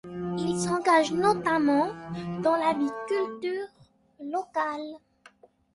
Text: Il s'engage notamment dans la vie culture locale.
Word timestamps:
Il 0.39 0.57
s'engage 0.59 1.11
notamment 1.11 1.89
dans 2.41 2.55
la 2.55 2.73
vie 2.73 2.89
culture 3.07 3.67
locale. 4.19 4.95